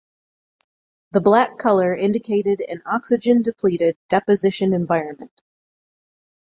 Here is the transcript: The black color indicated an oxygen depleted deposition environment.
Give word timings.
The 1.11 1.21
black 1.21 1.59
color 1.59 1.95
indicated 1.95 2.61
an 2.67 2.81
oxygen 2.87 3.43
depleted 3.43 3.97
deposition 4.09 4.73
environment. 4.73 5.43